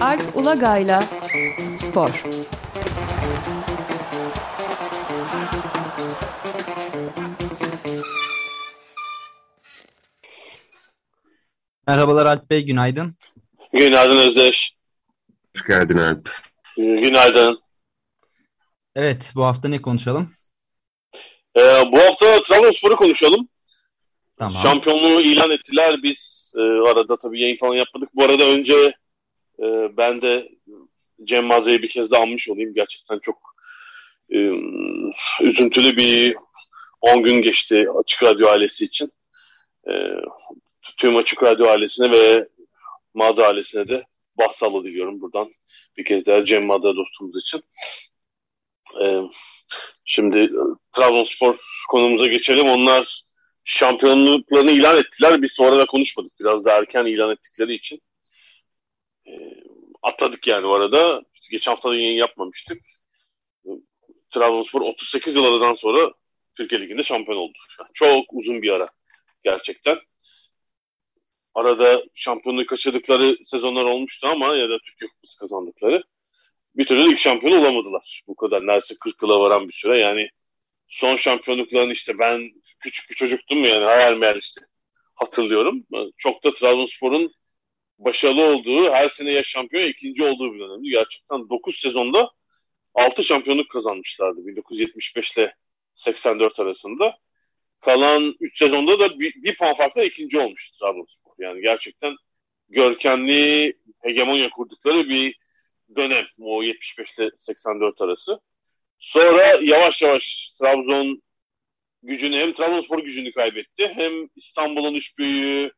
[0.00, 1.04] Alp Ulagay'la
[1.76, 2.24] Spor.
[11.86, 13.16] Merhabalar Alp Bey, günaydın.
[13.72, 14.76] Günaydın Özdeş.
[15.56, 16.30] Hoş geldin Alp.
[16.76, 17.58] Günaydın.
[18.94, 20.32] Evet, bu hafta ne konuşalım?
[21.56, 21.60] Ee,
[21.92, 23.48] bu hafta Trabzonspor'u konuşalım.
[24.38, 24.62] Tamam.
[24.62, 26.02] Şampiyonluğu ilan ettiler.
[26.02, 28.10] Biz e, arada tabii yayın falan yapmadık.
[28.14, 28.94] Bu arada önce
[29.58, 30.48] e, ben de
[31.24, 32.74] Cem Mazre'yi bir kez daha anmış olayım.
[32.74, 33.54] Gerçekten çok
[34.30, 34.38] e,
[35.42, 36.36] üzüntülü bir
[37.00, 39.10] 10 gün geçti Açık Radyo ailesi için.
[39.88, 39.92] E,
[40.96, 42.48] tüm Açık Radyo ailesine ve
[43.14, 44.04] Madre ailesine de
[44.38, 45.52] başsağlığı diliyorum buradan.
[45.96, 47.62] Bir kez daha Cem Madre dostumuz için.
[49.02, 49.20] E,
[50.04, 50.50] şimdi
[50.92, 51.56] Trabzonspor
[51.90, 52.68] konumuza geçelim.
[52.68, 53.22] Onlar
[53.70, 55.42] şampiyonluklarını ilan ettiler.
[55.42, 56.40] Biz sonra da konuşmadık.
[56.40, 58.02] Biraz da erken ilan ettikleri için.
[59.26, 59.32] E,
[60.02, 61.22] atladık yani o arada.
[61.50, 62.82] Geçen hafta da yayın yapmamıştık.
[64.30, 66.12] Trabzonspor 38 yıl aradan sonra
[66.54, 67.58] Türkiye Ligi'nde şampiyon oldu.
[67.80, 68.88] Yani çok uzun bir ara
[69.42, 69.98] gerçekten.
[71.54, 76.02] Arada şampiyonluğu kaçırdıkları sezonlar olmuştu ama ya da Türkiye Kupası kazandıkları.
[76.76, 78.22] Bir türlü lig şampiyonu olamadılar.
[78.26, 80.00] Bu kadar neredeyse 40 yıla varan bir süre.
[80.00, 80.28] Yani
[80.90, 84.60] son şampiyonluklarını işte ben küçük bir çocuktum yani hayal meyal işte
[85.14, 85.86] hatırlıyorum.
[86.16, 87.34] Çok da Trabzonspor'un
[87.98, 90.90] başarılı olduğu, her sene ya şampiyon ya ikinci olduğu bir dönemdi.
[90.90, 92.30] Gerçekten 9 sezonda
[92.94, 95.54] 6 şampiyonluk kazanmışlardı 1975 ile
[95.94, 97.18] 84 arasında.
[97.80, 101.32] Kalan 3 sezonda da bir, bir puan farkla ikinci olmuştu Trabzonspor.
[101.38, 102.16] Yani gerçekten
[102.68, 105.38] görkemli hegemonya kurdukları bir
[105.96, 108.40] dönem o 75 ile 84 arası.
[109.00, 111.22] Sonra yavaş yavaş Trabzon
[112.02, 115.72] gücünü hem Trabzonspor gücünü kaybetti hem İstanbul'un üç büyüğü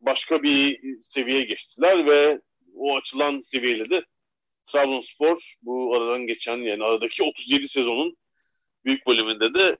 [0.00, 2.40] başka bir seviyeye geçtiler ve
[2.74, 4.04] o açılan seviyeyle de
[4.66, 8.16] Trabzonspor bu aradan geçen yani aradaki 37 sezonun
[8.84, 9.76] büyük bölümünde de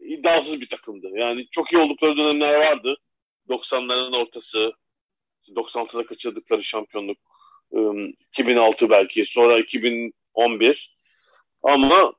[0.00, 1.10] iddiasız bir takımdı.
[1.14, 2.96] Yani çok iyi oldukları dönemler vardı.
[3.48, 4.72] 90'ların ortası,
[5.48, 7.18] 96'da kaçırdıkları şampiyonluk,
[8.28, 10.93] 2006 belki, sonra 2011.
[11.64, 12.12] Ama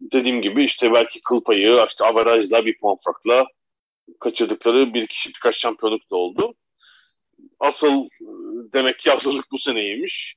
[0.00, 3.46] dediğim gibi işte belki kıl payı, işte averajla bir puan farkla
[4.20, 6.54] kaçırdıkları bir kişi birkaç şampiyonluk da oldu.
[7.60, 8.08] Asıl
[8.72, 10.36] demek ki hazırlık bu seneymiş.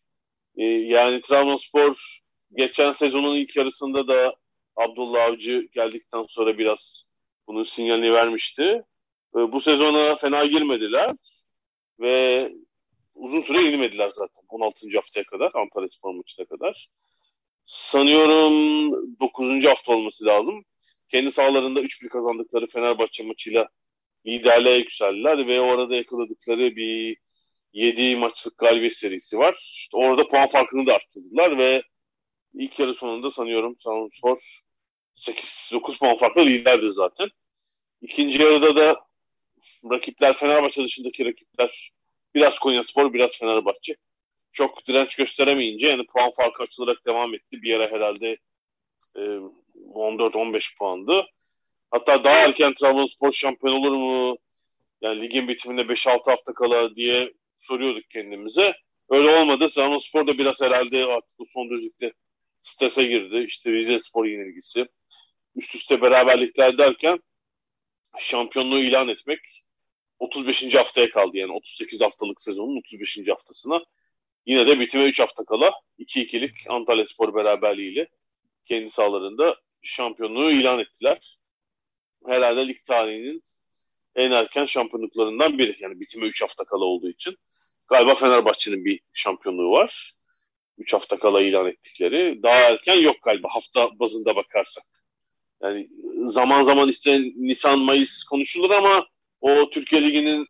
[0.57, 2.21] Ee, yani Trabzonspor
[2.55, 4.35] geçen sezonun ilk yarısında da
[4.75, 7.05] Abdullah Avcı geldikten sonra biraz
[7.47, 8.83] bunun sinyalini vermişti.
[9.35, 11.11] Ee, bu sezona fena girmediler
[11.99, 12.51] ve
[13.15, 14.87] uzun süre yenilmediler zaten 16.
[14.95, 16.89] haftaya kadar Antalya Spor maçına kadar.
[17.65, 19.65] Sanıyorum 9.
[19.65, 20.65] hafta olması lazım.
[21.09, 23.69] Kendi sahalarında 3-1 kazandıkları Fenerbahçe maçıyla
[24.25, 27.17] liderliğe yükseldiler ve orada yakaladıkları bir
[27.73, 29.71] 7 maçlık galibiyet serisi var.
[29.75, 31.83] İşte orada puan farkını da arttırdılar ve
[32.53, 34.61] ilk yarı sonunda sanıyorum Trabzonspor
[35.15, 37.29] 8-9 puan farklı liderdi zaten.
[38.01, 39.05] İkinci yarıda da
[39.91, 41.91] rakipler Fenerbahçe dışındaki rakipler
[42.35, 43.95] biraz Konyaspor biraz Fenerbahçe.
[44.53, 47.61] Çok direnç gösteremeyince yani puan farkı açılarak devam etti.
[47.61, 48.37] Bir yere herhalde
[49.15, 49.19] e,
[49.93, 51.25] 14-15 puandı.
[51.91, 54.37] Hatta daha erken Trabzonspor şampiyon olur mu?
[55.01, 58.73] Yani ligin bitiminde 5-6 hafta kala diye soruyorduk kendimize.
[59.09, 59.69] Öyle olmadı.
[59.69, 62.13] Trabzonspor da biraz herhalde artık bu son düzlükte
[62.63, 63.45] strese girdi.
[63.47, 64.85] İşte Rize Spor yenilgisi.
[65.55, 67.19] Üst üste beraberlikler derken
[68.19, 69.39] şampiyonluğu ilan etmek
[70.19, 70.75] 35.
[70.75, 71.37] haftaya kaldı.
[71.37, 73.19] Yani 38 haftalık sezonun 35.
[73.27, 73.83] haftasına.
[74.45, 78.07] Yine de bitime 3 hafta kala 2-2'lik Antalya Spor beraberliğiyle
[78.65, 81.37] kendi sahalarında şampiyonluğu ilan ettiler.
[82.27, 83.43] Herhalde lig tarihinin
[84.15, 85.75] en erken şampiyonluklarından biri.
[85.79, 87.37] Yani bitime 3 hafta kala olduğu için.
[87.87, 90.13] Galiba Fenerbahçe'nin bir şampiyonluğu var.
[90.77, 92.43] 3 hafta kala ilan ettikleri.
[92.43, 94.83] Daha erken yok galiba hafta bazında bakarsak.
[95.63, 95.87] Yani
[96.25, 99.07] zaman zaman işte Nisan, Mayıs konuşulur ama
[99.41, 100.47] o Türkiye Ligi'nin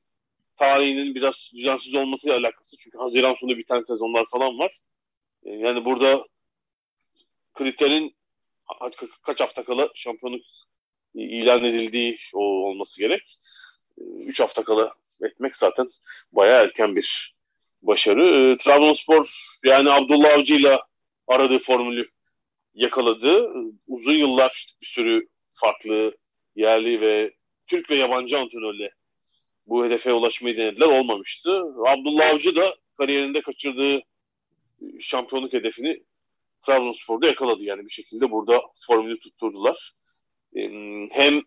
[0.57, 2.77] tarihinin biraz düzensiz olmasıyla alakası.
[2.77, 4.79] Çünkü Haziran sonu biten sezonlar falan var.
[5.43, 6.25] Yani burada
[7.53, 8.15] kriterin
[9.21, 10.45] kaç hafta kala şampiyonluk
[11.15, 13.37] ilan edildiği olması gerek.
[13.97, 15.89] 3 hafta kala etmek zaten
[16.31, 17.35] bayağı erken bir
[17.81, 18.57] başarı.
[18.57, 19.29] Trabzonspor
[19.65, 20.77] yani Abdullah Avcı ile
[21.27, 22.09] aradığı formülü
[22.73, 23.53] yakaladı.
[23.87, 26.17] Uzun yıllar bir sürü farklı
[26.55, 27.33] yerli ve
[27.67, 28.91] Türk ve yabancı antrenörle
[29.67, 30.87] bu hedefe ulaşmayı denediler.
[30.87, 31.49] Olmamıştı.
[31.87, 34.01] Abdullah Avcı da kariyerinde kaçırdığı
[34.99, 36.03] şampiyonluk hedefini
[36.61, 37.63] Trabzonspor'da yakaladı.
[37.63, 39.93] Yani bir şekilde burada formülü tutturdular.
[41.11, 41.41] Hem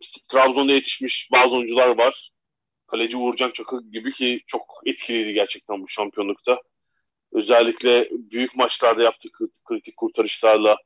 [0.00, 2.30] işte, Trabzon'da yetişmiş bazı oyuncular var.
[2.86, 6.60] kaleci Uğurcan Çakır gibi ki çok etkiliydi gerçekten bu şampiyonlukta.
[7.32, 9.28] Özellikle büyük maçlarda yaptığı
[9.64, 10.76] kritik kurtarışlarla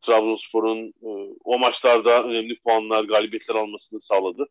[0.00, 4.48] Trabzonspor'un e, o maçlarda önemli puanlar, galibiyetler almasını sağladı.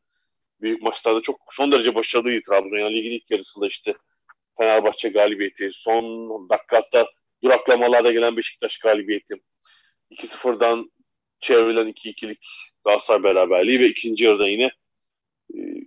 [0.62, 2.78] Büyük maçlarda çok son derece başarılıydı Trabzon.
[2.78, 3.94] Yani ligin ilk yarısında işte
[4.58, 7.08] Fenerbahçe galibiyeti, son dakikada
[7.44, 9.36] duraklamalarda gelen Beşiktaş galibiyeti,
[10.12, 10.92] 2-0'dan
[11.40, 12.46] çevrilen 2-2'lik
[12.86, 14.70] Galatasaray beraberliği ve ikinci yarıda yine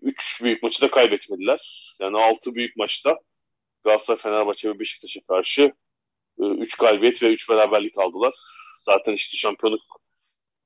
[0.03, 1.95] 3 e, büyük maçı da kaybetmediler.
[2.01, 3.19] Yani 6 büyük maçta
[3.85, 5.73] Galatasaray, Fenerbahçe ve Beşiktaş'a karşı
[6.39, 8.35] 3 e, galibiyet ve 3 beraberlik aldılar.
[8.83, 9.83] Zaten işte şampiyonluk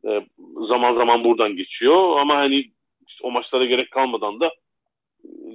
[0.09, 0.27] e,
[0.61, 2.74] zaman zaman buradan geçiyor ama hani
[3.07, 4.51] işte o maçlara gerek kalmadan da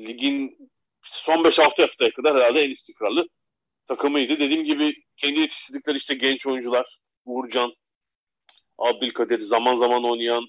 [0.08, 0.70] ligin
[1.02, 3.30] son 5-6 haftaya kadar herhalde en istikrarlı
[3.88, 4.40] takımıydı.
[4.40, 7.74] Dediğim gibi kendi yetiştirdikleri işte genç oyuncular Uğurcan,
[8.78, 10.48] Abdülkadir zaman zaman oynayan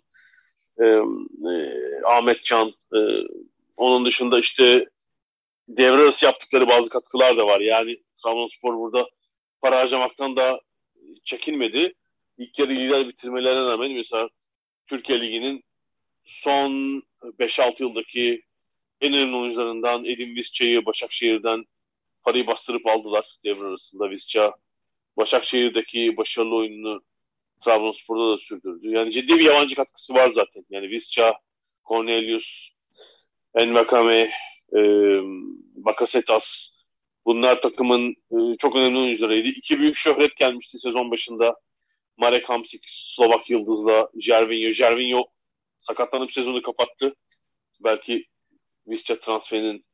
[0.79, 1.55] e, e,
[2.07, 2.99] Ahmet Can e,
[3.77, 4.87] onun dışında işte
[5.69, 7.61] devre arası yaptıkları bazı katkılar da var.
[7.61, 9.09] Yani Trabzonspor burada
[9.61, 10.61] para harcamaktan da
[11.25, 11.95] çekinmedi.
[12.39, 14.29] İlk yarı lider bitirmelerine rağmen mesela
[14.87, 15.65] Türkiye Ligi'nin
[16.31, 17.03] son
[17.39, 18.43] 5-6 yıldaki
[19.01, 21.65] en önemli oyuncularından Edin Visca'yı Başakşehir'den
[22.23, 24.11] parayı bastırıp aldılar devre arasında.
[24.11, 24.53] Visca
[25.17, 27.03] Başakşehir'deki başarılı oyununu
[27.65, 28.91] Trabzonspor'da da sürdürdü.
[28.91, 30.65] Yani ciddi bir yabancı katkısı var zaten.
[30.71, 31.35] Yani Visca,
[31.89, 32.71] Cornelius,
[33.55, 34.31] Envakame,
[34.73, 34.81] e,
[35.75, 36.69] Bakasetas
[37.27, 39.49] bunlar takımın e, çok önemli oyuncularıydı.
[39.49, 41.57] İki büyük şöhret gelmişti sezon başında.
[42.17, 44.73] Marek Hamsik, Slovak Yıldız'la Jervinho.
[44.73, 45.25] Jervinho
[45.81, 47.15] sakatlanıp sezonu kapattı.
[47.81, 48.27] Belki
[48.87, 49.85] Visca transferinin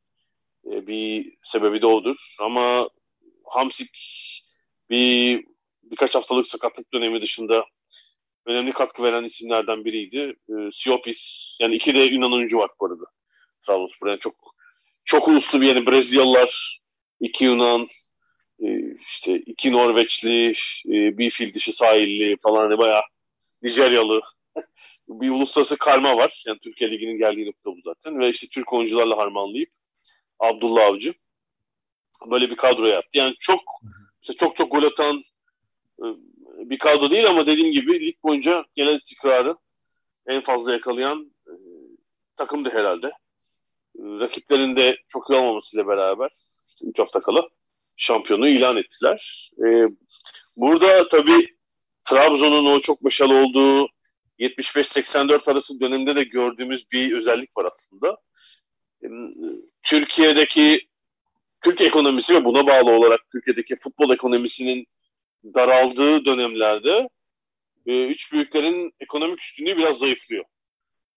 [0.71, 2.35] e, bir sebebi de odur.
[2.39, 2.89] Ama
[3.45, 3.89] Hamsik
[4.89, 5.45] bir
[5.83, 7.65] birkaç haftalık sakatlık dönemi dışında
[8.45, 10.35] önemli katkı veren isimlerden biriydi.
[10.49, 13.05] E, Siopis yani iki de Yunan oyuncu var bu arada.
[13.61, 14.35] Trabzonspor yani çok
[15.05, 16.79] çok uluslu bir yani Brezilyalılar,
[17.19, 17.87] iki Yunan,
[18.63, 18.67] e,
[19.07, 20.49] işte iki Norveçli,
[20.85, 23.01] e, bir fil dişi sahilli falan hani bayağı
[23.63, 24.21] Nijeryalı
[25.09, 26.43] bir uluslararası karma var.
[26.47, 28.19] Yani Türkiye Ligi'nin geldiği nokta bu zaten.
[28.19, 29.69] Ve işte Türk oyuncularla harmanlayıp
[30.39, 31.13] Abdullah Avcı
[32.25, 33.17] böyle bir kadro yaptı.
[33.17, 33.59] Yani çok
[34.21, 35.23] işte çok çok gol atan
[35.99, 36.05] e,
[36.69, 39.55] bir kadro değil ama dediğim gibi lig boyunca genel istikrarı
[40.27, 41.53] en fazla yakalayan e,
[42.35, 43.07] takımdı herhalde.
[43.07, 46.29] E, rakiplerin de çok iyi olmamasıyla beraber
[46.65, 47.47] işte 3 hafta kala
[47.97, 49.51] şampiyonu ilan ettiler.
[50.55, 51.57] Burada tabii
[52.09, 53.87] Trabzon'un o çok başarılı olduğu
[54.39, 58.17] 75-84 arası dönemde de gördüğümüz bir özellik var aslında.
[59.83, 60.87] Türkiye'deki
[61.63, 64.87] Türk ekonomisi ve buna bağlı olarak Türkiye'deki futbol ekonomisinin
[65.43, 67.09] daraldığı dönemlerde
[67.85, 70.45] e, üç büyüklerin ekonomik üstünlüğü biraz zayıflıyor.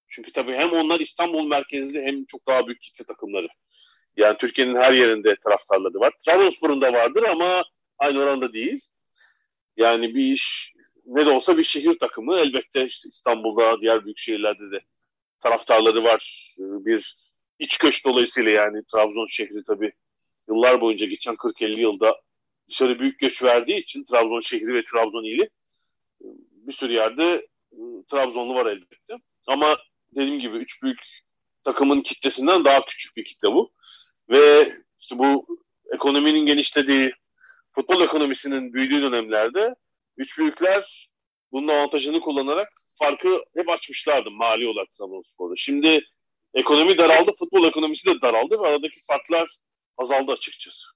[0.08, 3.49] Çünkü tabii hem onlar İstanbul merkezli hem çok daha büyük kitle takımları.
[4.17, 6.12] Yani Türkiye'nin her yerinde taraftarları var.
[6.25, 7.62] Trabzonspor'un da vardır ama
[7.99, 8.81] aynı oranda değil.
[9.76, 10.72] Yani bir iş
[11.10, 12.38] ne de olsa bir şehir takımı.
[12.38, 14.80] Elbette işte İstanbul'da, diğer büyük şehirlerde de
[15.40, 16.54] taraftarları var.
[16.58, 17.16] E, bir
[17.58, 19.92] iç göç dolayısıyla yani Trabzon şehri tabii
[20.48, 22.20] yıllar boyunca geçen 40-50 yılda
[22.68, 25.42] dışarı büyük göç verdiği için Trabzon şehri ve Trabzon ili
[26.22, 27.78] e, bir sürü yerde e,
[28.10, 29.14] Trabzonlu var elbette.
[29.46, 29.76] Ama
[30.14, 31.00] dediğim gibi üç büyük
[31.64, 33.72] takımın kitlesinden daha küçük bir kitle bu.
[34.31, 35.46] Ve işte bu
[35.94, 37.12] ekonominin genişlediği,
[37.72, 39.74] futbol ekonomisinin büyüdüğü dönemlerde
[40.17, 41.08] üç büyükler
[41.52, 45.56] bunun avantajını kullanarak farkı hep açmışlardı mali olarak Trabzonspor'da.
[45.56, 46.05] Şimdi
[46.55, 49.56] ekonomi daraldı, futbol ekonomisi de daraldı ve aradaki farklar
[49.98, 50.86] azaldı açıkçası.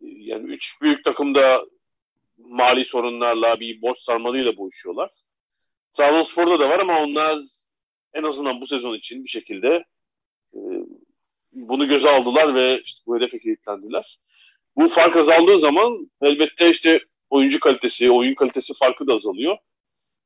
[0.00, 1.64] Yani üç büyük takım da
[2.38, 5.10] mali sorunlarla bir borç sarmalıyla boğuşuyorlar.
[5.94, 7.38] Trabzonspor'da da var ama onlar
[8.14, 9.84] en azından bu sezon için bir şekilde
[10.54, 10.60] e,
[11.52, 14.18] bunu göze aldılar ve işte bu hedefe kilitlendiler.
[14.76, 17.00] Bu fark azaldığı zaman elbette işte
[17.32, 19.56] oyuncu kalitesi, oyun kalitesi farkı da azalıyor.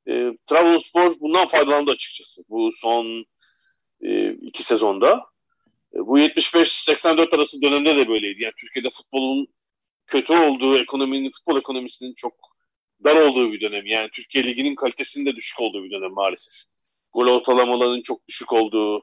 [0.08, 3.26] E, Trabzonspor bundan faydalandı açıkçası bu son
[4.00, 5.25] e, iki sezonda.
[5.94, 8.42] E, bu 75-84 arası dönemde de böyleydi.
[8.42, 9.46] Yani Türkiye'de futbolun
[10.06, 12.32] kötü olduğu, ekonominin, futbol ekonomisinin çok
[13.04, 13.86] dar olduğu bir dönem.
[13.86, 16.54] Yani Türkiye Ligi'nin kalitesinin de düşük olduğu bir dönem maalesef.
[17.12, 18.98] Gol ortalamalarının çok düşük olduğu,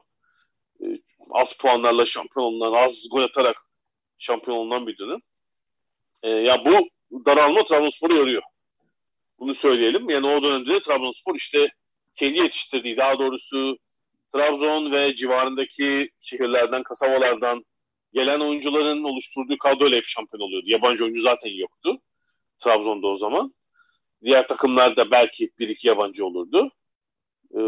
[0.80, 0.84] e,
[1.30, 3.56] az puanlarla şampiyon olunan, az gol atarak
[4.18, 5.20] şampiyon olunan bir dönem.
[6.22, 6.93] E, ya bu
[7.26, 8.42] daralma Trabzonspor'u yoruyor.
[9.38, 10.10] Bunu söyleyelim.
[10.10, 11.68] Yani o dönemde de Trabzonspor işte
[12.14, 13.78] kendi yetiştirdiği, daha doğrusu
[14.32, 17.64] Trabzon ve civarındaki şehirlerden, kasabalardan
[18.12, 20.66] gelen oyuncuların oluşturduğu kadroyla hep şampiyon oluyordu.
[20.68, 22.00] Yabancı oyuncu zaten yoktu
[22.58, 23.52] Trabzon'da o zaman.
[24.24, 26.70] Diğer takımlarda belki bir iki yabancı olurdu.
[27.54, 27.60] Ee,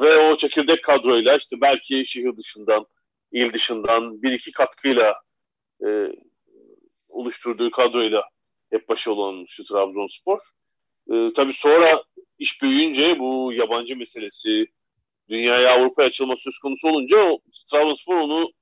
[0.00, 2.86] ve o çekirdek kadroyla işte belki şehir dışından
[3.32, 5.22] il dışından bir iki katkıyla
[5.86, 5.88] e,
[7.08, 8.22] oluşturduğu kadroyla
[8.70, 10.38] hep başarılı olmuştu Trabzonspor.
[11.12, 12.04] E, tabii sonra
[12.38, 14.66] iş büyüyünce bu yabancı meselesi,
[15.28, 17.38] dünyaya Avrupa'ya açılma söz konusu olunca
[17.70, 18.52] Trabzonspor onu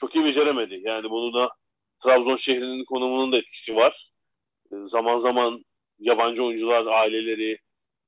[0.00, 0.80] çok iyi beceremedi.
[0.84, 1.50] Yani bunu da
[2.04, 4.10] Trabzon şehrinin konumunun da etkisi var.
[4.72, 5.64] E, zaman zaman
[5.98, 7.58] yabancı oyuncular, aileleri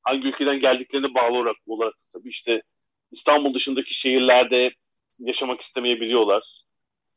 [0.02, 2.62] hangi ülkeden geldiklerine bağlı olarak, olarak tabii işte
[3.12, 4.70] İstanbul dışındaki şehirlerde
[5.18, 6.62] yaşamak istemeyebiliyorlar.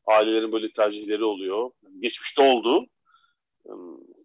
[0.06, 1.70] Ailelerin böyle tercihleri oluyor.
[2.00, 2.86] Geçmişte oldu.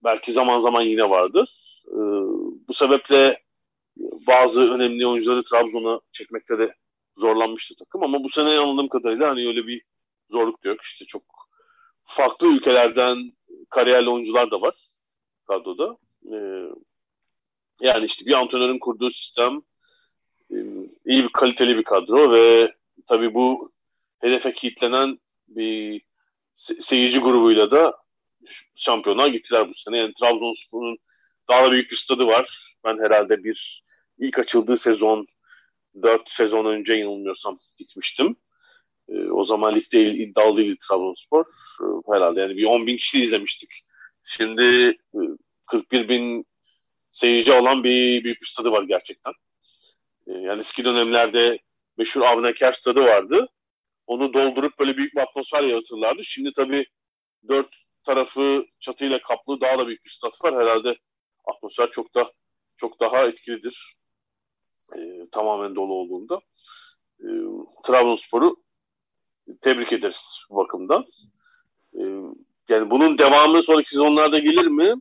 [0.03, 1.50] Belki zaman zaman yine vardır.
[1.88, 1.98] Ee,
[2.67, 3.41] bu sebeple
[4.27, 6.75] bazı önemli oyuncuları Trabzon'a çekmekte de
[7.17, 9.82] zorlanmıştı takım ama bu sene anladığım kadarıyla hani öyle bir
[10.32, 10.82] zorluk yok.
[10.82, 11.24] İşte çok
[12.03, 13.34] farklı ülkelerden
[13.70, 14.75] kariyerli oyuncular da var
[15.48, 15.98] kadroda.
[16.32, 16.63] Ee,
[17.82, 19.62] yani işte bir antrenörün kurduğu sistem
[21.06, 22.74] iyi bir kaliteli bir kadro ve
[23.06, 23.72] tabii bu
[24.20, 26.01] hedefe kilitlenen bir
[26.56, 27.98] se- seyirci grubuyla da
[28.75, 29.98] şampiyonluğa gittiler bu sene.
[29.98, 30.98] Yani Trabzonspor'un
[31.50, 32.75] daha da büyük bir stadı var.
[32.86, 33.84] Ben herhalde bir
[34.20, 35.27] ilk açıldığı sezon
[36.04, 38.36] 4 sezon önce yanılmıyorsam gitmiştim.
[39.10, 41.46] E, o zaman ligde iddialıydı Trabzonspor.
[41.82, 43.70] E, herhalde yani bir 10 bin kişi izlemiştik.
[44.24, 45.20] Şimdi e,
[45.66, 46.46] 41 bin
[47.12, 49.34] seyirci olan bir büyük bir stadı var gerçekten.
[50.27, 51.60] E, yani eski dönemlerde
[51.98, 53.48] meşhur Avneker stadı vardı.
[54.08, 56.24] Onu doldurup böyle büyük bir atmosfer yaratırlardı.
[56.24, 56.86] Şimdi tabii
[57.48, 60.56] dört tarafı çatıyla kaplı daha da büyük bir stat var.
[60.56, 60.98] Herhalde
[61.46, 62.32] atmosfer çok da
[62.78, 63.98] çok daha etkilidir.
[64.96, 65.00] E,
[65.32, 66.40] tamamen dolu olduğunda.
[67.20, 67.28] E,
[67.86, 68.64] Trabzonspor'u
[69.62, 71.06] tebrik ederiz bu bakımdan.
[71.94, 72.02] E,
[72.70, 74.94] yani bunun devamı sonraki sezonlarda gelir mi?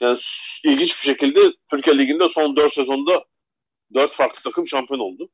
[0.00, 0.18] Yani
[0.64, 1.40] ilginç bir şekilde
[1.70, 3.24] Türkiye Ligi'nde son 4 sezonda
[3.94, 5.28] 4 farklı takım şampiyon oldu.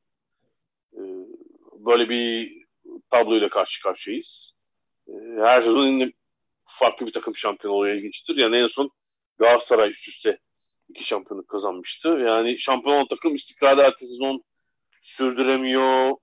[1.85, 2.51] Böyle bir
[3.09, 4.60] tabloyla karşı karşıyayız.
[5.11, 6.11] E, her sezon
[6.65, 8.37] farklı bir takım şampiyon oluyor ilginçtir.
[8.37, 8.91] Yani en son
[9.37, 10.39] Galatasaray üst üste
[10.89, 12.09] iki şampiyonluk kazanmıştı.
[12.09, 14.43] Yani şampiyon olan takım istikrarı ertesi sezon
[15.01, 16.15] sürdüremiyor.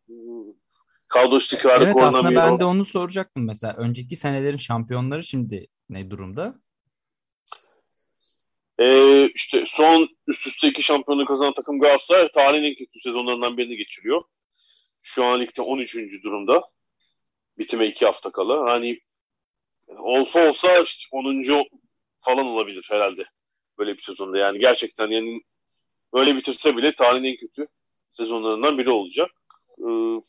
[1.08, 2.24] Kadro istikrarı evet, korunamıyor.
[2.24, 3.74] aslında ben de onu soracaktım mesela.
[3.76, 6.54] Önceki senelerin şampiyonları şimdi ne durumda?
[8.80, 13.76] Ee, işte son üst üste iki şampiyonluğu kazanan takım Galatasaray tarihin en kötü sezonlarından birini
[13.76, 14.22] geçiriyor.
[15.02, 15.96] Şu an ligde 13.
[16.24, 16.62] durumda.
[17.58, 18.72] Bitime iki hafta kala.
[18.72, 19.00] Hani
[19.98, 21.64] olsa olsa işte 10.
[22.20, 23.24] falan olabilir herhalde.
[23.78, 24.38] Böyle bir sezonda.
[24.38, 25.40] Yani gerçekten yani
[26.12, 27.66] öyle bitirse bile tarihin en kötü
[28.10, 29.30] sezonlarından biri olacak.
[29.78, 30.20] Ee,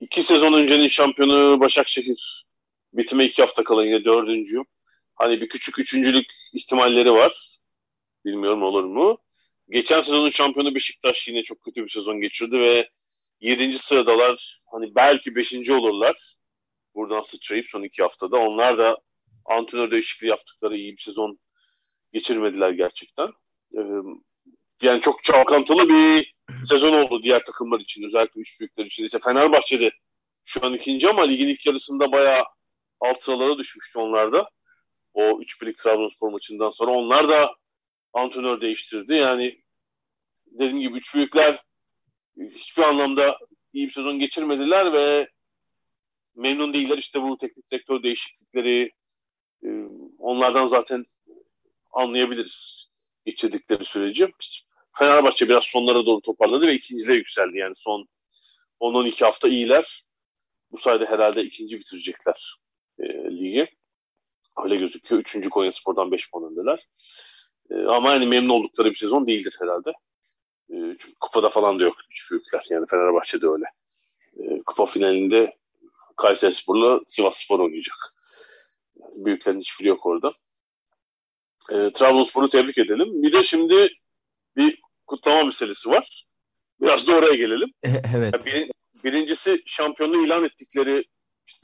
[0.00, 2.44] iki sezon öncenin şampiyonu Başakşehir
[2.92, 4.62] bitime iki hafta kala yine dördüncü.
[5.14, 7.58] Hani bir küçük üçüncülük ihtimalleri var.
[8.24, 9.18] Bilmiyorum olur mu?
[9.70, 12.88] Geçen sezonun şampiyonu Beşiktaş yine çok kötü bir sezon geçirdi ve
[13.40, 14.60] yedinci sıradalar.
[14.72, 16.36] Hani belki beşinci olurlar.
[16.94, 18.36] Buradan sıçrayıp son iki haftada.
[18.36, 18.98] Onlar da
[19.44, 21.38] antrenör değişikliği yaptıkları iyi bir sezon
[22.12, 23.28] geçirmediler gerçekten.
[23.76, 23.80] Ee,
[24.82, 26.34] yani çok çalkantılı bir
[26.64, 28.02] sezon oldu diğer takımlar için.
[28.02, 29.04] Özellikle üç büyükler için.
[29.04, 29.90] İşte Fenerbahçe'de
[30.44, 32.42] şu an ikinci ama ligin ilk yarısında bayağı
[33.00, 34.48] alt sıralara düşmüştü onlar da.
[35.14, 36.90] O üç birlik Trabzonspor maçından sonra.
[36.90, 37.54] Onlar da
[38.12, 39.14] antrenör değiştirdi.
[39.14, 39.62] Yani
[40.46, 41.62] dediğim gibi üç büyükler
[42.54, 43.38] hiçbir anlamda
[43.72, 45.28] iyi bir sezon geçirmediler ve
[46.34, 46.98] memnun değiller.
[46.98, 48.90] İşte bu teknik direktör değişiklikleri
[50.18, 51.04] onlardan zaten
[51.92, 52.86] anlayabiliriz
[53.26, 54.28] geçirdikleri süreci.
[54.98, 57.58] Fenerbahçe biraz sonlara doğru toparladı ve ikinciliğe yükseldi.
[57.58, 58.08] Yani son
[58.80, 60.04] 10-12 hafta iyiler.
[60.72, 62.56] Bu sayede herhalde ikinci bitirecekler
[62.98, 63.68] e, ligi.
[64.64, 65.20] Öyle gözüküyor.
[65.20, 66.86] Üçüncü Konya Spor'dan 5 puan öndeler.
[67.70, 69.90] E, ama yani memnun oldukları bir sezon değildir herhalde.
[70.70, 72.66] E, çünkü kupada falan da yok üç büyükler.
[72.70, 73.64] Yani Fenerbahçe'de öyle.
[74.36, 75.56] E, kupa finalinde
[76.16, 78.14] Kayseri Spor'la Sivas Spor oynayacak.
[78.96, 80.32] Büyüklerin hiçbiri yok orada.
[81.70, 83.22] E, Trabzonspor'u tebrik edelim.
[83.22, 83.88] Bir de şimdi
[84.56, 86.26] bir kutlama meselesi var.
[86.80, 87.72] Biraz da oraya gelelim.
[87.84, 88.34] evet.
[88.34, 88.70] Yani bir,
[89.04, 91.04] birincisi şampiyonluğu ilan ettikleri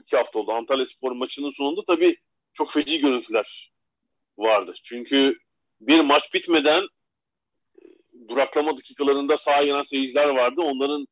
[0.01, 0.51] iki hafta oldu.
[0.51, 2.17] Antalya Spor maçının sonunda tabii
[2.53, 3.71] çok feci görüntüler
[4.37, 4.73] vardı.
[4.83, 5.37] Çünkü
[5.81, 6.83] bir maç bitmeden
[8.27, 10.61] duraklama dakikalarında sahaya gelen seyirciler vardı.
[10.61, 11.07] Onların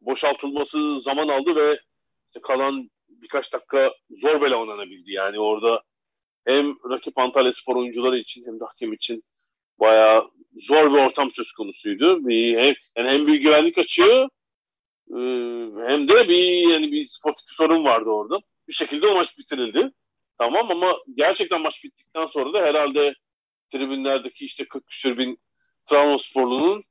[0.00, 1.80] boşaltılması zaman aldı ve
[2.40, 5.12] kalan birkaç dakika zor bela oynanabildi.
[5.12, 5.82] Yani orada
[6.44, 9.24] hem rakip Antalya Spor oyuncuları için hem de hakem için
[9.80, 12.26] bayağı zor bir ortam söz konusuydu.
[12.26, 14.28] Bir, hem, yani hem bir güvenlik açığı
[15.86, 18.38] hem de bir yani bir sportif sorun vardı orada.
[18.68, 19.92] Bir şekilde o maç bitirildi.
[20.38, 23.14] Tamam ama gerçekten maç bittikten sonra da herhalde
[23.72, 25.38] tribünlerdeki işte 40 küsür bin
[25.86, 26.82] Trabzonsporlu'nun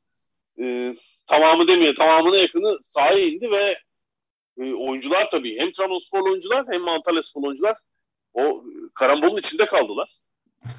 [0.62, 0.95] e,
[1.27, 3.77] tamamı demeye tamamına yakını sahaya indi ve
[4.58, 7.77] e, oyuncular tabii hem Trabzonspor oyuncular hem Antalya Spor oyuncular
[8.34, 8.62] o e,
[8.96, 10.22] karambolun içinde kaldılar.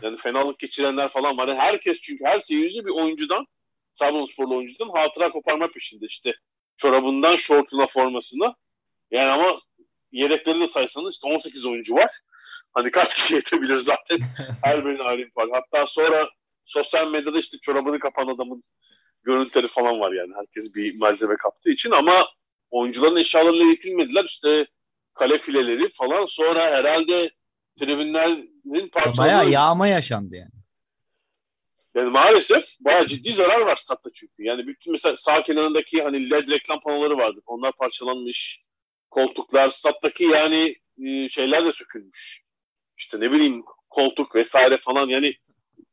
[0.02, 1.49] Yani fenalık geçirenler falan var.
[1.49, 3.47] Yani herkes çünkü her seyirci bir oyuncudan
[3.99, 6.07] Trabzonsporlu oyuncudan hatıra koparma peşinde.
[6.07, 6.33] İşte
[6.76, 8.55] çorabından şortuna formasına.
[9.11, 9.59] Yani ama
[10.12, 12.11] yedekleri de saysanız işte 18 oyuncu var.
[12.75, 14.19] Hani kaç kişi yetebilir zaten.
[14.62, 16.29] Her birinin ayrı bir Hatta sonra
[16.64, 18.64] sosyal medyada işte çorabını kapan adamın
[19.23, 20.33] görüntüleri falan var yani.
[20.37, 22.29] Herkes bir malzeme kaptığı için ama
[22.73, 24.25] oyuncuların eşyalarıyla yetinmediler.
[24.25, 24.67] İşte
[25.14, 26.26] kale fileleri falan.
[26.26, 27.31] Sonra herhalde
[27.79, 29.19] tribünlerin parçaları...
[29.19, 30.50] Bayağı yağma yaşandı yani.
[31.95, 34.45] Yani maalesef bayağı ciddi zarar var statta çünkü.
[34.45, 37.41] Yani bütün mesela sağ kenarındaki hani led reklam panoları vardı.
[37.47, 38.62] Onlar parçalanmış.
[39.11, 40.76] Koltuklar, stattaki yani
[41.07, 42.43] e, şeyler de sökülmüş.
[42.99, 45.35] İşte ne bileyim koltuk vesaire falan yani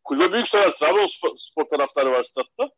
[0.03, 0.75] kulübe büyük zarar.
[0.75, 2.69] Trabzonspor spor taraftarı var statta.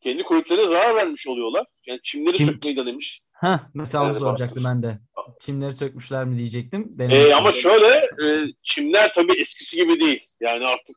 [0.00, 1.66] Kendi kulüplerine zarar vermiş oluyorlar.
[1.86, 3.22] Yani çimleri Kim- sökmeyi denemiş.
[3.44, 4.98] Heh, mesela onu soracaktım ben de.
[5.40, 6.96] Çimleri sökmüşler mi diyecektim.
[7.00, 7.86] Ee, ama şöyle
[8.24, 10.22] e, çimler tabii eskisi gibi değil.
[10.40, 10.96] Yani artık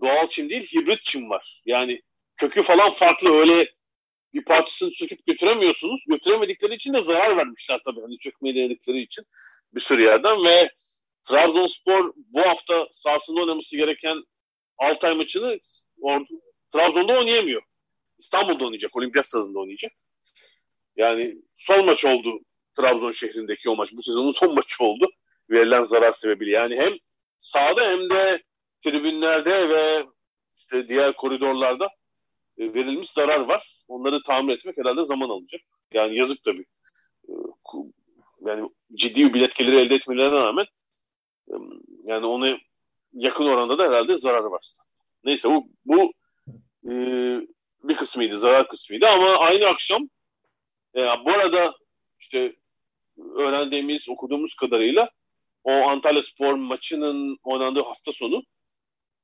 [0.00, 1.62] doğal çim değil hibrit çim var.
[1.66, 2.02] Yani
[2.36, 3.68] kökü falan farklı öyle
[4.34, 6.04] bir parçasını söküp götüremiyorsunuz.
[6.08, 9.24] Götüremedikleri için de zarar vermişler tabii hani sökmeyi denedikleri için
[9.74, 10.70] bir sürü yerden ve
[11.24, 14.16] Trabzonspor bu hafta sahasında oynaması gereken
[14.78, 15.58] Altay maçını
[16.02, 16.40] or-
[16.72, 17.62] Trabzon'da oynayamıyor.
[18.18, 18.96] İstanbul'da oynayacak.
[18.96, 19.92] Olimpiyat stadında oynayacak.
[20.96, 22.38] Yani son maç oldu
[22.76, 23.92] Trabzon şehrindeki o maç.
[23.92, 25.10] Bu sezonun son maçı oldu.
[25.50, 26.50] Verilen zarar sebebiyle.
[26.50, 26.92] Yani hem
[27.38, 28.42] sahada hem de
[28.80, 30.06] tribünlerde ve
[30.56, 31.88] işte diğer koridorlarda
[32.58, 33.84] e, verilmiş zarar var.
[33.88, 35.60] Onları tamir etmek herhalde zaman alacak.
[35.92, 36.64] Yani yazık tabii.
[37.28, 37.32] E,
[38.40, 40.66] Yani ciddi bir bilet geliri elde etmelerine rağmen
[41.48, 41.54] e,
[42.04, 42.58] yani onu
[43.12, 44.66] yakın oranda da herhalde zararı var.
[45.24, 46.12] Neyse bu, bu
[47.82, 50.08] bir kısmıydı, zarar kısmıydı ama aynı akşam
[50.96, 51.74] e, bu arada
[52.20, 52.56] işte
[53.36, 55.10] öğrendiğimiz, okuduğumuz kadarıyla
[55.64, 58.42] o Antalya Spor maçının oynandığı hafta sonu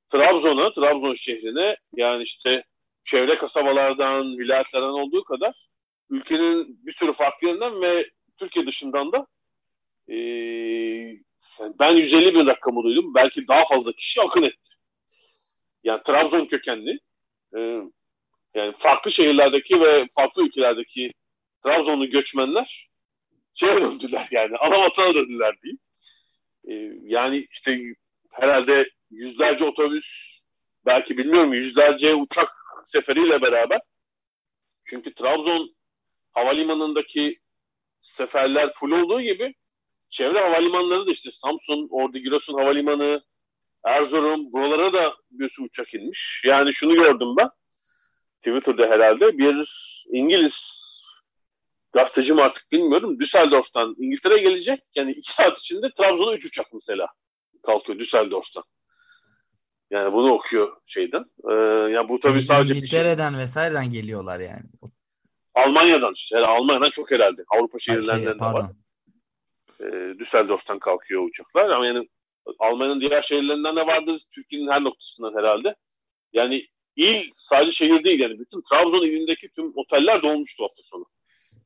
[0.08, 2.64] Trabzon'a, Trabzon şehrine yani işte
[3.04, 5.68] çevre kasabalardan, vilayetlerden olduğu kadar
[6.10, 9.26] ülkenin bir sürü farklı yerinden ve Türkiye dışından da
[10.08, 10.16] e,
[11.60, 13.14] yani ben 150 bin rakamı duydum.
[13.14, 14.70] Belki daha fazla kişi akın etti.
[15.84, 16.98] Yani Trabzon kökenli
[17.56, 17.60] e,
[18.54, 21.12] yani farklı şehirlerdeki ve farklı ülkelerdeki
[21.62, 22.90] Trabzonlu göçmenler
[23.54, 25.80] şeye döndüler yani ana vatana döndüler diyeyim.
[26.68, 27.80] Ee, yani işte
[28.30, 30.04] herhalde yüzlerce otobüs
[30.86, 32.52] belki bilmiyorum yüzlerce uçak
[32.86, 33.80] seferiyle beraber
[34.84, 35.74] çünkü Trabzon
[36.32, 37.40] havalimanındaki
[38.00, 39.54] seferler full olduğu gibi
[40.10, 43.22] çevre havalimanları da işte Samsun, Ordu Giresun Havalimanı,
[43.84, 46.42] Erzurum buralara da bir sürü uçak inmiş.
[46.44, 47.50] Yani şunu gördüm ben
[48.38, 49.68] Twitter'da herhalde bir
[50.12, 50.80] İngiliz
[51.92, 53.18] gazeteci mi artık bilmiyorum.
[53.20, 54.80] Düsseldorf'tan İngiltere'ye gelecek.
[54.94, 57.06] Yani iki saat içinde Trabzon'a üç uçak mesela
[57.62, 58.64] kalkıyor Düsseldorf'tan.
[59.90, 61.24] Yani bunu okuyor şeyden.
[61.50, 61.54] Ee,
[61.92, 62.78] yani bu tabii sadece şey.
[62.78, 64.62] İngiltere'den vesaireden geliyorlar yani.
[65.54, 66.36] Almanya'dan işte.
[66.36, 67.44] Yani Almanya'dan çok herhalde.
[67.54, 68.70] Avrupa Şey, şehirlerinden de var.
[69.80, 71.68] Ee, Düsseldorf'tan kalkıyor uçaklar.
[71.68, 72.08] Ama yani
[72.58, 74.22] Almanya'nın diğer şehirlerinden de vardır.
[74.34, 75.74] Türkiye'nin her noktasından herhalde.
[76.32, 78.38] Yani il sadece şehir değil yani.
[78.38, 81.04] Bütün Trabzon ilindeki tüm oteller dolmuştu hafta sonu.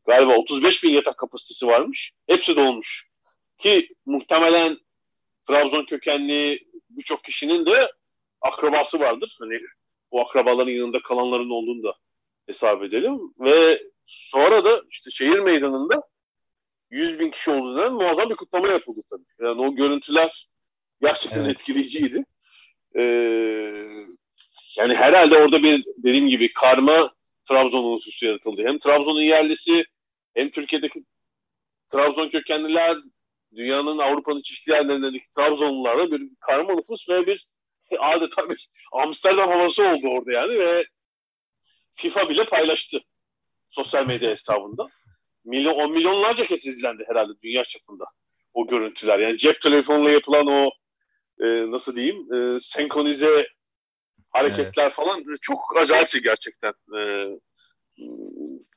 [0.06, 2.12] Galiba 35 bin yatak kapasitesi varmış.
[2.26, 3.08] Hepsi dolmuş.
[3.58, 4.78] Ki muhtemelen
[5.46, 7.92] Trabzon kökenli birçok kişinin de
[8.40, 9.36] akrabası vardır.
[9.40, 9.60] Hani
[10.10, 11.94] o akrabaların yanında kalanların olduğunu da
[12.46, 13.20] hesap edelim.
[13.38, 16.02] Ve sonra da işte şehir meydanında
[16.90, 19.46] 100 bin kişi olduğundan muazzam bir kutlama yapıldı tabii.
[19.48, 20.48] Yani o görüntüler
[21.02, 21.56] gerçekten Evet.
[21.56, 22.24] etkileyiciydi.
[22.96, 23.02] Ee,
[24.76, 27.14] yani herhalde orada bir dediğim gibi karma
[27.48, 28.62] Trabzon unsursu yaratıldı.
[28.64, 29.84] Hem Trabzon'un yerlisi
[30.34, 31.00] hem Türkiye'deki
[31.88, 32.98] Trabzon kökenliler
[33.56, 37.48] dünyanın Avrupa'nın çeşitli yerlerindeki Trabzonlularla bir karma nüfus ve bir
[37.98, 40.84] adeta bir Amsterdam havası oldu orada yani ve
[41.94, 43.00] FIFA bile paylaştı
[43.70, 44.88] sosyal medya hesabında.
[45.44, 48.04] Milyon, on milyonlarca kez izlendi herhalde dünya çapında
[48.54, 49.18] o görüntüler.
[49.18, 50.70] Yani cep telefonuyla yapılan o
[51.40, 53.48] e, nasıl diyeyim e, senkronize
[54.30, 56.72] hareketler falan çok acayipti gerçekten.
[56.98, 57.28] E,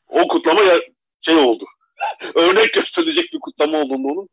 [0.07, 0.61] o kutlama
[1.21, 1.65] şey oldu.
[2.35, 4.29] Örnek gösterilecek bir kutlama olduğunu onun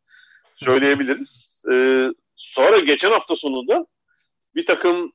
[0.55, 1.63] söyleyebiliriz.
[1.71, 3.85] E, sonra geçen hafta sonunda
[4.55, 5.13] bir takım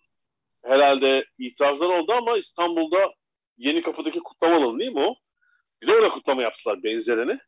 [0.64, 3.14] herhalde itirazlar oldu ama İstanbul'da
[3.59, 5.14] yeni kapıdaki kutlama alanı değil mi o?
[5.83, 7.38] Bir de orada kutlama yaptılar benzerini.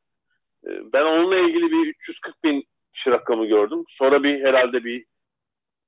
[0.66, 3.84] E, ben onunla ilgili bir 340 bin kişi rakamı gördüm.
[3.88, 5.04] Sonra bir herhalde bir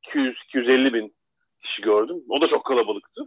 [0.06, 1.16] 200-250 bin
[1.62, 2.24] kişi gördüm.
[2.28, 3.22] O da çok kalabalıktı.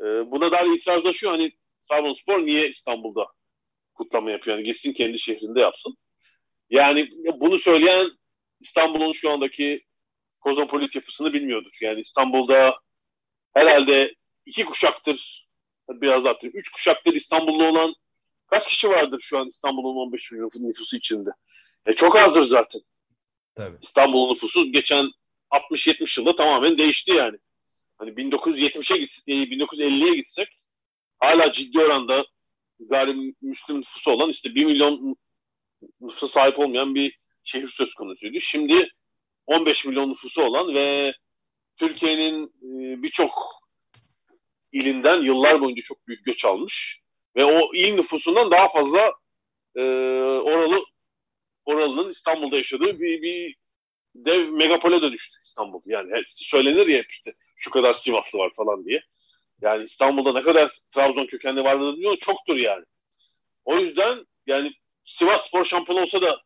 [0.00, 1.52] E, buna dair itirazda şu hani
[1.90, 3.26] Trabzonspor niye İstanbul'da
[3.94, 4.56] kutlama yapıyor?
[4.56, 5.96] Yani gitsin kendi şehrinde yapsın.
[6.70, 7.08] Yani
[7.40, 8.10] bunu söyleyen
[8.60, 9.84] İstanbul'un şu andaki
[10.40, 11.76] kozmopolit yapısını bilmiyordur.
[11.80, 12.80] Yani İstanbul'da
[13.54, 14.14] herhalde
[14.46, 15.48] iki kuşaktır,
[15.88, 17.94] biraz daha üç kuşaktır İstanbullu olan
[18.46, 21.30] kaç kişi vardır şu an İstanbul'un 15 milyon nüfusu içinde?
[21.86, 22.80] E çok azdır zaten.
[23.54, 23.76] Tabii.
[23.82, 25.10] İstanbul'un nüfusu geçen
[25.50, 27.38] 60-70 yılda tamamen değişti yani.
[27.96, 30.48] Hani 1970'e gitsek, 1950'ye gitsek
[31.18, 32.26] hala ciddi oranda
[32.90, 35.16] gayrimüslim nüfusu olan işte 1 milyon
[36.00, 38.40] nüfusa sahip olmayan bir şehir söz konusuydu.
[38.40, 38.88] Şimdi
[39.46, 41.14] 15 milyon nüfusu olan ve
[41.76, 43.64] Türkiye'nin e, birçok
[44.72, 47.00] ilinden yıllar boyunca çok büyük göç almış
[47.36, 49.12] ve o il nüfusundan daha fazla
[49.76, 49.82] e,
[50.44, 50.84] oralı
[51.64, 53.56] oralının İstanbul'da yaşadığı bir, bir
[54.14, 55.82] dev megapole dönüştü İstanbul.
[55.84, 59.02] Yani söylenir ya işte şu kadar Sivaslı var falan diye.
[59.64, 62.84] Yani İstanbul'da ne kadar Trabzon kökenli var bilmiyorum çoktur yani.
[63.64, 64.72] O yüzden yani
[65.04, 66.40] Sivas spor şampiyonu olsa da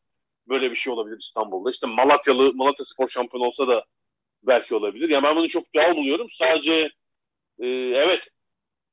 [0.49, 1.71] böyle bir şey olabilir İstanbul'da.
[1.71, 3.85] İşte Malatyalı Malatya spor şampiyonu olsa da
[4.43, 5.09] belki olabilir.
[5.09, 6.27] Yani ben bunu çok doğal buluyorum.
[6.31, 6.91] Sadece
[7.59, 8.29] e, evet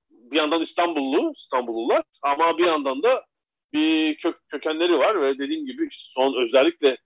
[0.09, 3.25] bir yandan İstanbullu, İstanbullular ama bir yandan da
[3.73, 6.97] bir kök, kökenleri var ve dediğim gibi işte son özellikle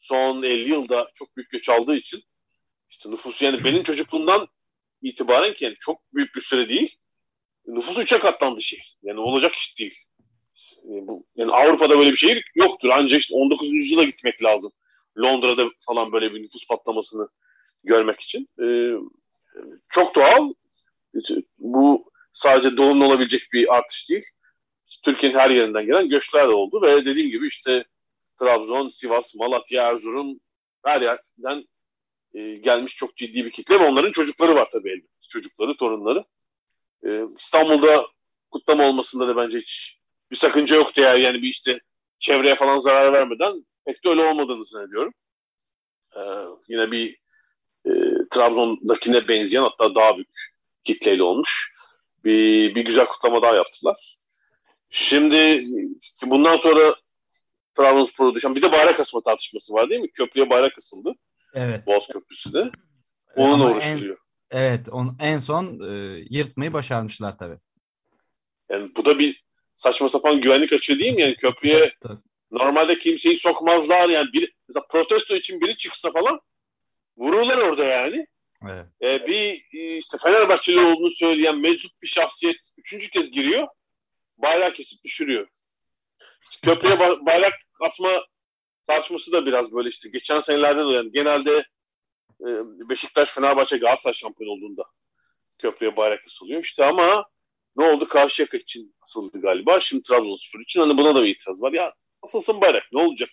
[0.00, 2.22] son 50 yılda çok büyük göç aldığı için
[2.90, 4.48] işte nüfus yani benim çocukluğumdan
[5.02, 6.98] itibaren ki yani çok büyük bir süre değil
[7.66, 8.98] nüfus üçe katlandı şehir.
[9.02, 9.98] Yani olacak iş değil.
[10.84, 12.90] Yani, bu, yani Avrupa'da böyle bir şehir yoktur.
[12.92, 13.72] Ancak işte 19.
[13.72, 14.72] yüzyıla gitmek lazım.
[15.18, 17.28] Londra'da falan böyle bir nüfus patlamasını
[17.84, 18.48] görmek için.
[18.62, 18.92] Ee,
[19.88, 20.52] çok doğal.
[21.58, 24.24] Bu sadece doğumlu olabilecek bir artış değil.
[25.04, 27.84] Türkiye'nin her yerinden gelen göçler de oldu ve dediğim gibi işte
[28.40, 30.40] Trabzon, Sivas, Malatya, Erzurum
[30.84, 31.64] her yerden
[32.34, 35.28] e, gelmiş çok ciddi bir kitle ve onların çocukları var tabii elbette.
[35.28, 36.24] Çocukları, torunları.
[37.04, 38.06] E, İstanbul'da
[38.50, 39.98] kutlama olmasında da bence hiç
[40.30, 41.14] bir sakınca yoktu ya.
[41.14, 41.80] Yani bir işte
[42.18, 45.14] çevreye falan zarar vermeden pek de öyle olmadığını zannediyorum.
[46.16, 46.20] E,
[46.68, 47.16] yine bir
[47.86, 47.90] e,
[48.30, 50.52] Trabzon'dakine benzeyen hatta daha büyük
[50.84, 51.72] kitleyle olmuş.
[52.24, 54.18] Bir, bir güzel kutlama daha yaptılar.
[54.90, 55.64] Şimdi
[56.26, 56.94] bundan sonra
[57.76, 60.10] Trabzonspor'a düşen bir de bayrak asma tartışması var değil mi?
[60.10, 61.14] Köprüye bayrak asıldı.
[61.54, 61.86] Evet.
[61.86, 62.70] Boğaz Köprüsü de.
[63.36, 64.16] Onunla Ama uğraşılıyor.
[64.50, 64.88] En, evet.
[64.88, 67.58] On, en son e, yırtmayı başarmışlar tabii.
[68.70, 71.22] Yani bu da bir saçma sapan güvenlik açığı değil mi?
[71.22, 72.20] Yani köprüye Tabii.
[72.50, 74.08] normalde kimseyi sokmazlar.
[74.08, 76.40] Yani bir, mesela protesto için biri çıksa falan
[77.16, 78.26] vururlar orada yani.
[78.70, 78.86] Evet.
[79.02, 83.68] Ee, bir e, işte Fenerbahçeli olduğunu söyleyen meczup bir şahsiyet üçüncü kez giriyor.
[84.38, 85.48] Bayrak kesip düşürüyor.
[86.42, 88.08] İşte köprüye ba- bayrak atma
[88.86, 90.08] tartışması da biraz böyle işte.
[90.08, 91.66] Geçen senelerde de yani genelde
[92.40, 92.48] e,
[92.88, 94.84] Beşiktaş, Fenerbahçe, Galatasaray şampiyon olduğunda
[95.58, 96.64] köprüye bayrak asılıyor.
[96.64, 97.24] İşte ama
[97.76, 98.08] ne oldu?
[98.08, 99.80] Karşıyaka için asıldı galiba.
[99.80, 101.72] Şimdi Trabzonspor için hani buna da bir itiraz var.
[101.72, 103.30] Ya asılsın bayrak ne olacak?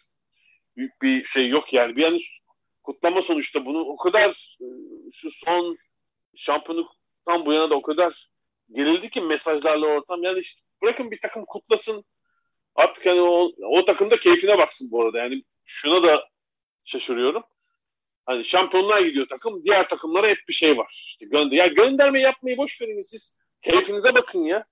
[0.78, 1.96] Büyük bir şey yok yani.
[1.96, 2.22] Bir yani
[2.84, 4.66] kutlama sonuçta bunu o kadar e,
[5.14, 5.78] şu son
[6.36, 8.30] şampiyonluktan bu yana da o kadar
[8.72, 10.24] gerildi ki mesajlarla ortam.
[10.24, 12.06] Yani işte bırakın bir takım kutlasın.
[12.80, 15.18] Artık hani o, o takım da keyfine baksın bu arada.
[15.18, 16.30] Yani şuna da
[16.86, 17.44] şaşırıyorum.
[18.26, 19.64] Hani şampiyonluğa gidiyor takım.
[19.64, 21.04] Diğer takımlara hep bir şey var.
[21.08, 23.38] İşte gönder ya gönderme yapmayı boş verin siz.
[23.62, 24.66] Keyfinize bakın ya.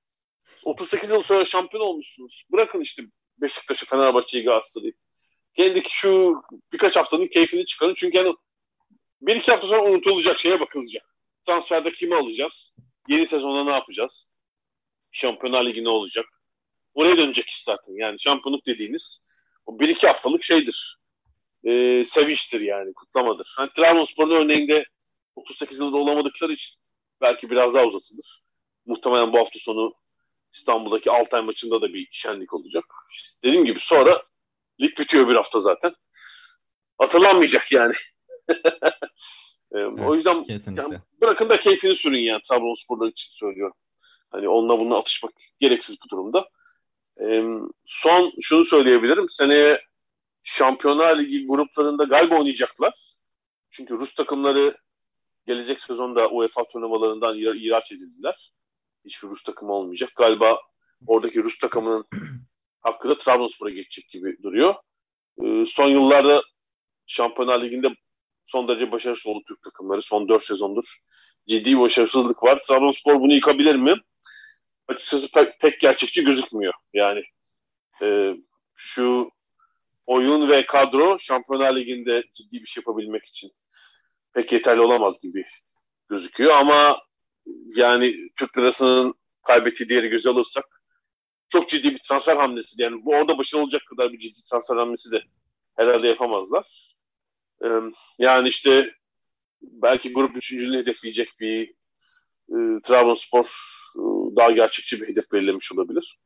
[0.64, 2.44] 38 yıl sonra şampiyon olmuşsunuz.
[2.52, 3.04] Bırakın işte
[3.38, 4.94] Beşiktaş'ı, Fenerbahçe'yi, Galatasaray'ı.
[5.54, 6.42] Kendi şu
[6.74, 7.96] birkaç haftanın keyfini çıkarın.
[7.98, 8.36] Çünkü yani
[9.22, 11.04] bir iki hafta sonra unutulacak şeye bakılacak.
[11.46, 12.76] Transferde kimi alacağız?
[13.08, 14.32] Yeni sezonda ne yapacağız?
[15.12, 16.26] Şampiyonlar Ligi ne olacak?
[16.98, 17.94] Oraya dönecek iş zaten.
[17.94, 19.20] Yani şampiyonluk dediğiniz
[19.66, 20.98] o bir iki haftalık şeydir.
[21.64, 23.54] Ee, sevinçtir yani, kutlamadır.
[23.58, 24.86] Hani Trabzonspor'un örneğinde
[25.36, 26.76] 38 yılda olamadıkları için
[27.22, 28.44] belki biraz daha uzatılır.
[28.86, 29.94] Muhtemelen bu hafta sonu
[30.54, 32.84] İstanbul'daki Altay maçında da bir şenlik olacak.
[33.12, 34.24] İşte dediğim gibi sonra
[34.82, 35.96] lig bitiyor bir hafta zaten.
[36.98, 37.94] Hatırlanmayacak yani.
[39.76, 40.82] Ee, o yüzden kesinlikle.
[40.82, 43.78] yani bırakın da keyfini sürün yani Trabzonspor'lar için söylüyorum.
[44.32, 46.50] Hani onunla bununla atışmak gereksiz bu durumda.
[47.22, 47.44] Ee,
[47.86, 49.30] son şunu söyleyebilirim.
[49.30, 49.82] Seneye
[50.44, 52.94] Şampiyonlar Ligi gruplarında galiba oynayacaklar.
[53.70, 54.78] Çünkü Rus takımları
[55.48, 58.52] gelecek sezonda UEFA turnuvalarından ih- ihraç edildiler.
[59.06, 60.12] Hiçbir Rus takımı olmayacak.
[60.16, 60.62] Galiba
[61.08, 62.06] oradaki Rus takımının
[62.82, 64.76] hakkı da Trabzonspor'a geçecek gibi duruyor.
[65.44, 66.44] Ee, son yıllarda
[67.08, 67.88] Şampiyonlar Ligi'nde
[68.46, 70.02] son derece başarısız oldu Türk takımları.
[70.02, 70.98] Son 4 sezondur
[71.48, 72.60] ciddi başarısızlık var.
[72.68, 73.94] Trabzonspor bunu yıkabilir mi?
[74.88, 76.74] Açıkçası pek, pek gerçekçi gözükmüyor.
[76.94, 77.24] Yani
[78.02, 78.34] e,
[78.76, 79.32] şu
[80.06, 83.52] oyun ve kadro Şampiyonlar Ligi'nde ciddi bir şey yapabilmek için
[84.34, 85.46] pek yeterli olamaz gibi
[86.10, 87.02] gözüküyor ama
[87.76, 90.66] yani Türk lirasının kaybettiği değeri göze alırsak
[91.50, 92.82] çok ciddi bir transfer hamlesi.
[92.82, 95.24] Yani bu orada başarılı olacak kadar bir ciddi transfer hamlesi de
[95.76, 96.96] herhalde yapamazlar.
[97.64, 97.68] Ee,
[98.20, 98.92] yani işte
[99.62, 101.74] belki grup üçüncülüğünü hedefleyecek bir
[102.50, 103.46] e, Trabzonspor
[103.96, 104.02] e,
[104.38, 106.20] daha gerçekçi bir hedef belirlemiş olabilir.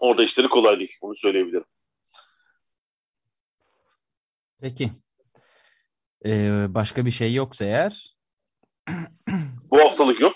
[0.00, 0.92] Orada işleri kolay değil.
[1.02, 1.64] Onu söyleyebilirim.
[4.60, 4.92] Peki.
[6.24, 8.16] Ee, başka bir şey yoksa eğer
[9.70, 10.34] Bu haftalık yok.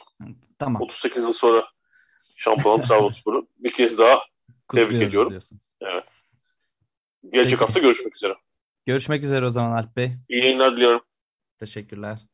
[0.59, 0.83] tamam.
[0.83, 1.69] 38 yıl sonra
[2.37, 5.31] şampiyon Trabzonspor'u bir kez daha tebrik Kutluyoruz ediyorum.
[5.31, 5.59] diyorsun.
[7.23, 7.57] gelecek Peki.
[7.57, 8.35] hafta görüşmek üzere.
[8.87, 10.13] Görüşmek üzere o zaman Alp Bey.
[10.29, 11.01] İyi yayınlar diliyorum.
[11.59, 12.27] Teşekkürler.